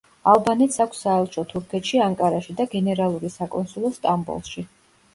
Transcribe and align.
ალბანეთს 0.29 0.79
აქვს 0.85 1.01
საელჩო 1.07 1.43
თურქეთში 1.51 2.03
ანკარაში 2.07 2.57
და 2.65 2.69
გენერალური 2.75 3.35
საკონსულო 3.39 3.97
სტამბოლში. 4.03 4.71